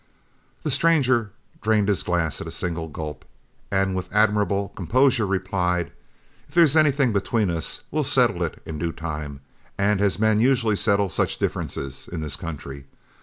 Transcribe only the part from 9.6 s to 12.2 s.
and as men usually settle such differences